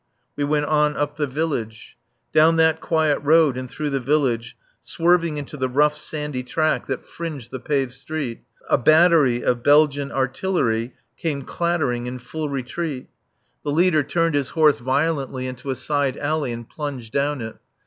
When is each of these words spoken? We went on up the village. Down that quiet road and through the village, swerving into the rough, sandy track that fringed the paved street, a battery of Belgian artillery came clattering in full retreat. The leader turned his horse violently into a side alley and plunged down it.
We 0.35 0.43
went 0.43 0.65
on 0.65 0.97
up 0.97 1.17
the 1.17 1.27
village. 1.27 1.95
Down 2.33 2.55
that 2.55 2.81
quiet 2.81 3.19
road 3.19 3.55
and 3.55 3.69
through 3.69 3.91
the 3.91 3.99
village, 3.99 4.57
swerving 4.81 5.37
into 5.37 5.57
the 5.57 5.69
rough, 5.69 5.95
sandy 5.95 6.41
track 6.41 6.87
that 6.87 7.05
fringed 7.05 7.51
the 7.51 7.59
paved 7.59 7.93
street, 7.93 8.41
a 8.67 8.79
battery 8.79 9.43
of 9.43 9.61
Belgian 9.61 10.11
artillery 10.11 10.95
came 11.19 11.43
clattering 11.43 12.07
in 12.07 12.17
full 12.17 12.49
retreat. 12.49 13.09
The 13.63 13.69
leader 13.71 14.01
turned 14.01 14.33
his 14.33 14.49
horse 14.49 14.79
violently 14.79 15.45
into 15.45 15.69
a 15.69 15.75
side 15.75 16.17
alley 16.17 16.51
and 16.51 16.67
plunged 16.67 17.13
down 17.13 17.39
it. 17.39 17.57